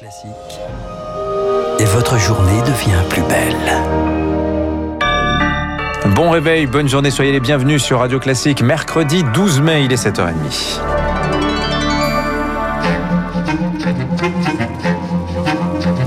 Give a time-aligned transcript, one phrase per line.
[0.00, 0.30] Classique.
[1.78, 3.54] Et votre journée devient plus belle.
[6.14, 8.62] Bon réveil, bonne journée, soyez les bienvenus sur Radio Classique.
[8.62, 10.80] Mercredi 12 mai, il est 7h30.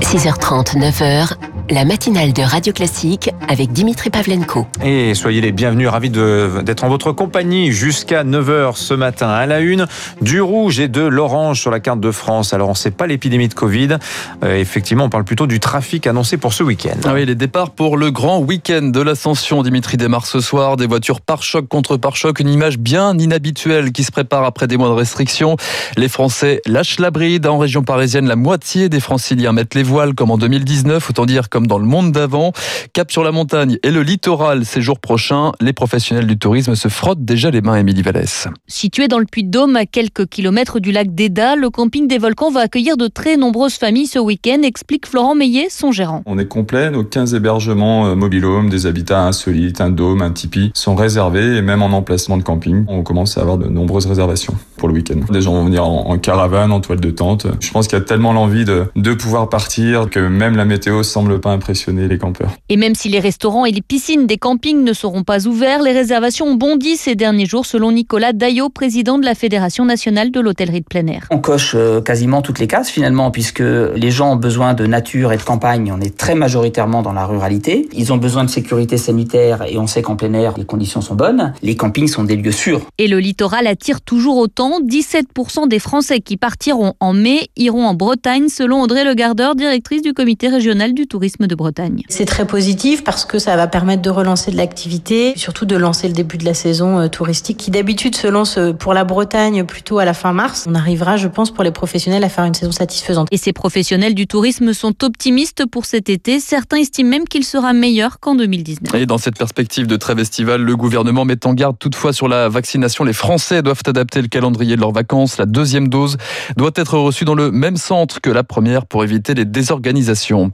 [0.00, 1.34] 6h30, 9h,
[1.70, 4.66] la matinale de Radio Classique avec Dimitri Pavlenko.
[4.84, 9.28] Et soyez les bienvenus, ravis d'être en votre compagnie jusqu'à 9h ce matin.
[9.28, 9.86] À la une,
[10.20, 12.52] du rouge et de l'orange sur la carte de France.
[12.52, 13.96] Alors on ne sait pas l'épidémie de Covid.
[14.42, 16.98] Euh, effectivement, on parle plutôt du trafic annoncé pour ce week-end.
[17.06, 19.62] Ah oui, les départs pour le grand week-end de l'ascension.
[19.62, 20.76] Dimitri démarre ce soir.
[20.76, 22.40] Des voitures par choc contre par choc.
[22.40, 25.56] Une image bien inhabituelle qui se prépare après des mois de restrictions.
[25.96, 27.46] Les Français lâchent la bride.
[27.46, 31.08] En région parisienne, la moitié des franciliens mettent les voiles comme en 2019.
[31.08, 32.50] Autant dire comme dans le monde d'avant.
[32.94, 36.88] Cap sur la montagne et le littoral ces jours prochains, les professionnels du tourisme se
[36.88, 38.48] frottent déjà les mains, Émilie Vallès.
[38.66, 42.62] Situé dans le Puy-de-Dôme, à quelques kilomètres du lac d'Eda, le camping des volcans va
[42.62, 46.24] accueillir de très nombreuses familles ce week-end, explique Florent Meillet, son gérant.
[46.26, 50.72] On est complet, nos 15 hébergements euh, mobilhomes, des habitats insolites, un dôme, un tipi
[50.74, 54.54] sont réservés et même en emplacement de camping, on commence à avoir de nombreuses réservations
[54.76, 55.20] pour le week-end.
[55.30, 57.46] Des gens vont venir en, caravane, en toile de tente.
[57.60, 61.04] Je pense qu'il y a tellement l'envie de, de pouvoir partir que même la météo
[61.04, 62.52] semble pas impressionner les campeurs.
[62.70, 65.92] Et même si les restaurants et les piscines des campings ne seront pas ouverts, les
[65.92, 70.40] réservations ont bondi ces derniers jours, selon Nicolas Daillot, président de la Fédération nationale de
[70.40, 71.26] l'hôtellerie de plein air.
[71.30, 75.34] On coche euh, quasiment toutes les cases finalement, puisque les gens ont besoin de nature
[75.34, 75.92] et de campagne.
[75.94, 77.90] On est très majoritairement dans la ruralité.
[77.92, 81.14] Ils ont besoin de sécurité sanitaire et on sait qu'en plein air, les conditions sont
[81.14, 81.52] bonnes.
[81.62, 82.80] Les campings sont des lieux sûrs.
[82.96, 84.80] Et le littoral attire toujours autant.
[84.80, 90.00] 17% des Français qui partiront en mai iront en Bretagne, selon Audrey Le Gardeur, directrice
[90.00, 92.02] du comité régional du tourisme de Bretagne.
[92.08, 96.08] C'est très positif parce que ça va permettre de relancer de l'activité, surtout de lancer
[96.08, 99.64] le début de la saison euh, touristique qui d'habitude se lance euh, pour la Bretagne
[99.64, 100.66] plutôt à la fin mars.
[100.68, 103.28] On arrivera, je pense, pour les professionnels à faire une saison satisfaisante.
[103.30, 106.40] Et ces professionnels du tourisme sont optimistes pour cet été.
[106.40, 108.94] Certains estiment même qu'il sera meilleur qu'en 2019.
[108.94, 112.48] Et dans cette perspective de trêve estivale, le gouvernement met en garde toutefois sur la
[112.48, 113.04] vaccination.
[113.04, 115.38] Les Français doivent adapter le calendrier de leurs vacances.
[115.38, 116.16] La deuxième dose
[116.56, 120.50] doit être reçue dans le même centre que la première pour éviter les désorganisations.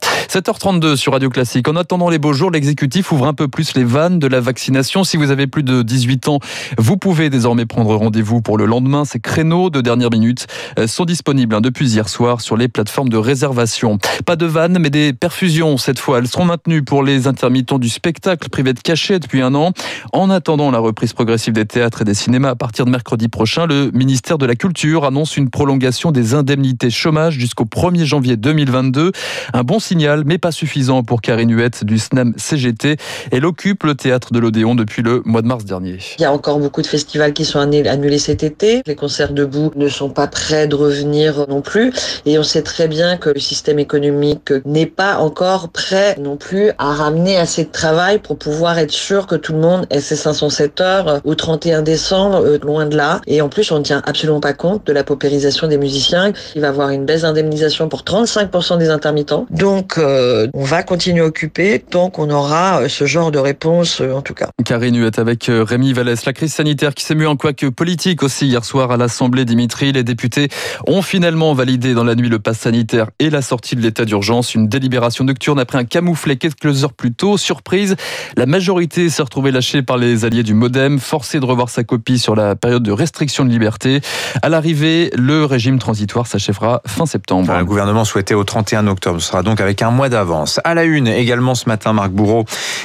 [0.71, 1.69] 7h32 sur Radio Classique.
[1.69, 5.03] En attendant les beaux jours, l'exécutif ouvre un peu plus les vannes de la vaccination.
[5.03, 6.39] Si vous avez plus de 18 ans,
[6.79, 9.05] vous pouvez désormais prendre rendez-vous pour le lendemain.
[9.05, 10.47] Ces créneaux de dernière minute
[10.79, 13.99] euh, sont disponibles hein, depuis hier soir sur les plateformes de réservation.
[14.25, 16.19] Pas de vannes, mais des perfusions cette fois.
[16.19, 19.73] Elles seront maintenues pour les intermittents du spectacle privé de cachet depuis un an.
[20.13, 23.67] En attendant la reprise progressive des théâtres et des cinémas à partir de mercredi prochain,
[23.67, 29.11] le ministère de la Culture annonce une prolongation des indemnités chômage jusqu'au 1er janvier 2022.
[29.53, 32.99] Un bon signal, mais pas suffisant suffisant pour Karine Huette du SNAM CGT.
[33.33, 35.99] Elle occupe le théâtre de l'Odéon depuis le mois de mars dernier.
[36.19, 38.83] Il y a encore beaucoup de festivals qui sont annulés cet été.
[38.87, 41.95] Les concerts debout ne sont pas prêts de revenir non plus.
[42.27, 46.73] Et on sait très bien que le système économique n'est pas encore prêt non plus
[46.77, 50.17] à ramener assez de travail pour pouvoir être sûr que tout le monde ait ses
[50.17, 53.23] 507 heures au 31 décembre, euh, loin de là.
[53.27, 56.35] Et en plus, on ne tient absolument pas compte de la paupérisation des musiciens.
[56.55, 59.47] Il va y avoir une baisse d'indemnisation pour 35% des intermittents.
[59.49, 64.01] Donc, euh, on va continuer à occuper tant qu'on aura euh, ce genre de réponse,
[64.01, 64.49] euh, en tout cas.
[64.65, 66.25] Karine Huette avec euh, Rémi Vallès.
[66.25, 69.45] La crise sanitaire qui s'est mue en quoi que politique aussi hier soir à l'Assemblée,
[69.45, 69.93] Dimitri.
[69.93, 70.49] Les députés
[70.87, 74.55] ont finalement validé dans la nuit le pass sanitaire et la sortie de l'état d'urgence.
[74.55, 77.37] Une délibération nocturne après un camouflet quelques heures plus tôt.
[77.37, 77.97] Surprise,
[78.37, 82.19] la majorité s'est retrouvée lâchée par les alliés du Modem, forcée de revoir sa copie
[82.19, 84.01] sur la période de restriction de liberté.
[84.43, 87.57] À l'arrivée, le régime transitoire s'achèvera fin septembre.
[87.57, 89.21] le gouvernement souhaitait au 31 octobre.
[89.21, 90.40] Ce sera donc avec un mois d'avance.
[90.65, 92.45] À la une également ce matin, Marc Bourreau,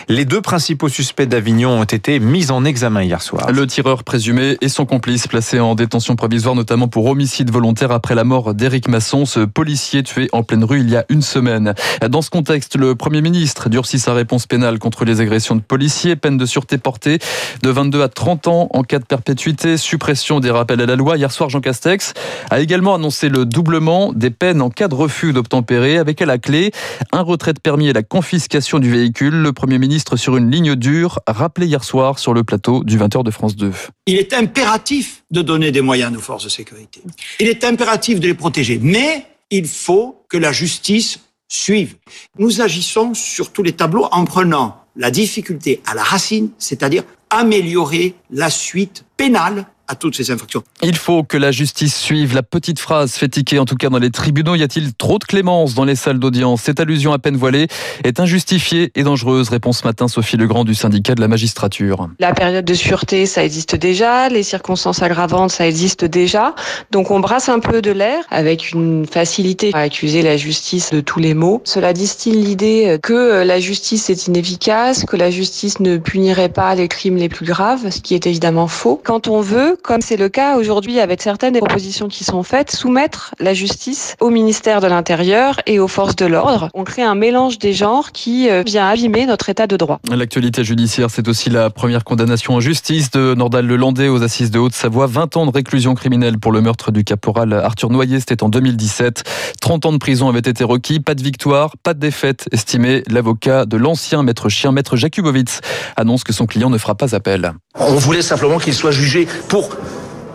[0.09, 3.51] les deux principaux suspects d'Avignon ont été mis en examen hier soir.
[3.51, 8.13] Le tireur présumé et son complice placés en détention provisoire, notamment pour homicide volontaire après
[8.15, 11.73] la mort d'Éric Masson, ce policier tué en pleine rue il y a une semaine.
[12.09, 16.15] Dans ce contexte, le Premier ministre durcit sa réponse pénale contre les agressions de policiers,
[16.15, 17.19] peine de sûreté portée
[17.61, 21.15] de 22 à 30 ans en cas de perpétuité, suppression des rappels à la loi.
[21.17, 22.13] Hier soir, Jean Castex
[22.49, 26.37] a également annoncé le doublement des peines en cas de refus d'obtempérer, avec à la
[26.37, 26.71] clé
[27.11, 29.33] un retrait de permis et la confiscation du véhicule.
[29.33, 33.23] Le Premier ministre sur une ligne dure, rappelé hier soir sur le plateau du 20h
[33.23, 33.71] de France 2.
[34.07, 37.01] Il est impératif de donner des moyens nos forces de sécurité.
[37.39, 38.79] Il est impératif de les protéger.
[38.81, 41.95] Mais il faut que la justice suive.
[42.39, 48.15] Nous agissons sur tous les tableaux en prenant la difficulté à la racine, c'est-à-dire améliorer
[48.31, 50.63] la suite pénale à toutes ces infractions.
[50.81, 52.33] Il faut que la justice suive.
[52.33, 54.55] La petite phrase fait tiquer, en tout cas dans les tribunaux.
[54.55, 56.61] Y a-t-il trop de clémence dans les salles d'audience?
[56.61, 57.67] Cette allusion à peine voilée
[58.03, 59.49] est injustifiée et dangereuse.
[59.49, 62.09] Réponse ce matin Sophie Legrand du syndicat de la magistrature.
[62.19, 64.29] La période de sûreté, ça existe déjà.
[64.29, 66.55] Les circonstances aggravantes, ça existe déjà.
[66.91, 71.01] Donc on brasse un peu de l'air avec une facilité à accuser la justice de
[71.01, 71.61] tous les maux.
[71.63, 76.87] Cela distille l'idée que la justice est inefficace, que la justice ne punirait pas les
[76.87, 79.01] crimes les plus graves, ce qui est évidemment faux.
[79.03, 82.71] Quand on veut, comme c'est le cas aujourd'hui avec certaines des propositions qui sont faites,
[82.71, 87.15] soumettre la justice au ministère de l'Intérieur et aux forces de l'ordre, on crée un
[87.15, 89.99] mélange des genres qui euh, vient abîmer notre état de droit.
[90.09, 94.59] L'actualité judiciaire, c'est aussi la première condamnation en justice de Nordal Lelandais aux assises de
[94.59, 95.07] Haute-Savoie.
[95.07, 99.23] 20 ans de réclusion criminelle pour le meurtre du caporal Arthur Noyer, c'était en 2017.
[99.61, 103.65] 30 ans de prison avaient été requis, pas de victoire, pas de défaite, estimé l'avocat
[103.65, 105.61] de l'ancien maître chien, maître Jakubowicz,
[105.95, 107.53] annonce que son client ne fera pas appel.
[107.77, 109.64] On voulait simplement qu'il soit jugé pour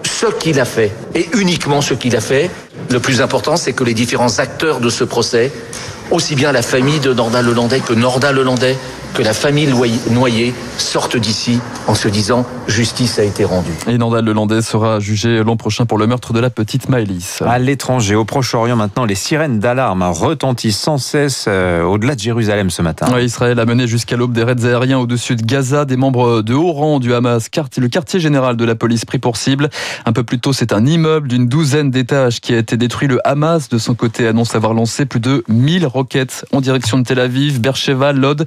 [0.03, 2.51] ce qu'il a fait et uniquement ce qu'il a fait.
[2.91, 5.53] Le plus important, c'est que les différents acteurs de ce procès,
[6.11, 8.77] aussi bien la famille de Nordal Lelandais que Nordal Lelandais,
[9.15, 9.69] que la famille
[10.11, 13.71] noyée sorte d'ici en se disant justice a été rendue.
[13.89, 17.43] Et Nordal Lelandais sera jugé l'an prochain pour le meurtre de la petite Maëlys.
[17.43, 22.71] À l'étranger, au Proche-Orient maintenant, les sirènes d'alarme retentissent sans cesse euh, au-delà de Jérusalem
[22.71, 23.07] ce matin.
[23.21, 25.85] Israël a mené jusqu'à l'aube des raids aériens au-dessus de Gaza.
[25.85, 29.37] Des membres de haut rang du Hamas, le quartier général de la police pris pour
[29.37, 29.69] cible.
[30.07, 33.09] Un peu plus tôt, c'est un immeuble d'une douzaine d'étages qui a été détruit.
[33.09, 37.05] Le Hamas, de son côté, annonce avoir lancé plus de 1000 roquettes en direction de
[37.05, 38.47] Tel Aviv, Beersheba, Lod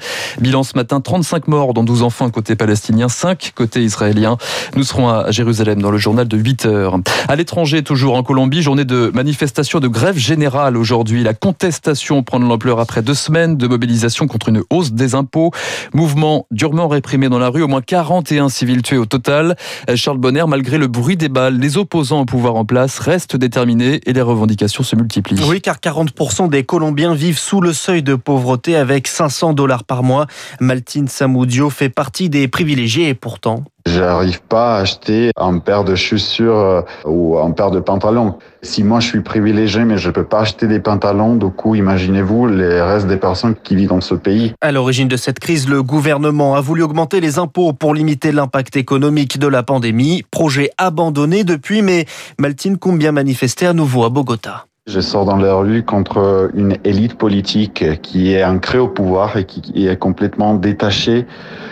[0.62, 4.38] ce matin 35 morts, dont 12 enfants côté palestinien, 5 côté israélien.
[4.76, 7.00] Nous serons à Jérusalem dans le journal de 8 heures.
[7.28, 11.24] À l'étranger, toujours en Colombie, journée de manifestation de grève générale aujourd'hui.
[11.24, 15.50] La contestation prend de l'ampleur après deux semaines de mobilisation contre une hausse des impôts.
[15.96, 19.56] Mouvement durement réprimé dans la rue, au moins 41 civils tués au total.
[19.96, 24.02] Charles Bonner, malgré le bruit des balles, les opposants au pouvoir en place restent déterminés
[24.06, 25.42] et les revendications se multiplient.
[25.48, 30.04] Oui, car 40% des Colombiens vivent sous le seuil de pauvreté avec 500 dollars par
[30.04, 30.28] mois.
[30.60, 33.64] Maltine Samoudio fait partie des privilégiés et pourtant.
[33.86, 38.36] J'arrive pas à acheter un paire de chaussures euh, ou un paire de pantalons.
[38.62, 42.48] Si moi je suis privilégié mais je peux pas acheter des pantalons, du coup imaginez-vous
[42.48, 44.54] les restes des personnes qui vivent dans ce pays.
[44.62, 48.78] À l'origine de cette crise, le gouvernement a voulu augmenter les impôts pour limiter l'impact
[48.78, 50.24] économique de la pandémie.
[50.32, 52.06] Projet abandonné depuis, mais
[52.40, 54.66] Maltine compte bien manifester à nouveau à Bogota.
[54.86, 59.46] Je sors dans la rue contre une élite politique qui est ancrée au pouvoir et
[59.46, 61.26] qui est complètement détachée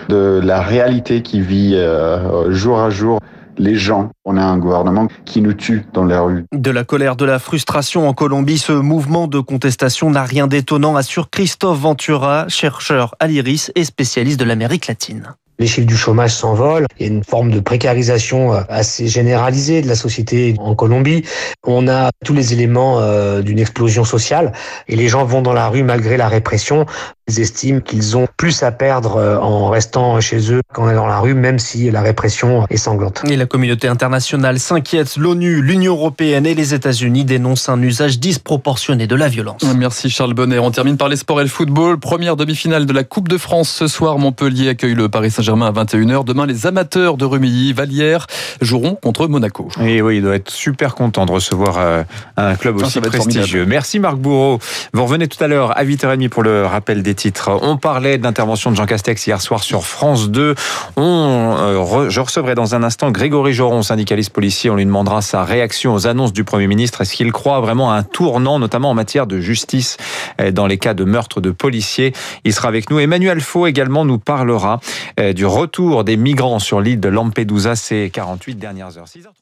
[0.08, 3.20] de la réalité qui vit euh, jour à jour
[3.58, 4.12] les gens.
[4.24, 6.46] On a un gouvernement qui nous tue dans la rue.
[6.54, 10.96] De la colère, de la frustration en Colombie, ce mouvement de contestation n'a rien d'étonnant,
[10.96, 16.34] assure Christophe Ventura, chercheur à l'IRIS et spécialiste de l'Amérique latine les chiffres du chômage
[16.34, 16.88] s'envolent.
[17.00, 21.24] Il y a une forme de précarisation euh, assez généralisée de la société en Colombie.
[21.66, 24.52] On a tous les éléments euh, d'une explosion sociale
[24.88, 26.86] et les gens vont dans la rue malgré la répression.
[27.28, 31.08] Ils estiment qu'ils ont plus à perdre euh, en restant chez eux qu'en allant dans
[31.08, 33.24] la rue, même si la répression est sanglante.
[33.30, 35.18] Et la communauté internationale s'inquiète.
[35.18, 39.64] L'ONU, l'Union européenne et les États-Unis dénoncent un usage disproportionné de la violence.
[39.76, 40.60] Merci Charles Bonnet.
[40.60, 42.00] On termine par les sports et le football.
[42.00, 44.20] Première demi-finale de la Coupe de France ce soir.
[44.20, 46.24] Montpellier accueille le Paris Saint-Germain à 21h.
[46.24, 48.28] Demain, les amateurs de Remilly, Vallière,
[48.62, 49.70] joueront contre Monaco.
[49.82, 52.04] Et oui, il doit être super content de recevoir euh,
[52.38, 53.66] un club aussi prestigieux.
[53.66, 54.60] Merci Marc Bourreau.
[54.94, 57.11] Vous revenez tout à l'heure à 8h30 pour le rappel des
[57.48, 60.56] on parlait de l'intervention de Jean Castex hier soir sur France 2.
[60.98, 64.70] On, euh, je recevrai dans un instant Grégory Joron, syndicaliste policier.
[64.70, 67.02] On lui demandera sa réaction aux annonces du Premier ministre.
[67.02, 69.98] Est-ce qu'il croit vraiment à un tournant, notamment en matière de justice
[70.40, 72.14] euh, dans les cas de meurtre de policiers?
[72.44, 73.00] Il sera avec nous.
[73.00, 74.80] Emmanuel Faux également nous parlera
[75.20, 79.06] euh, du retour des migrants sur l'île de Lampedusa ces 48 dernières heures.
[79.06, 79.41] 6h30.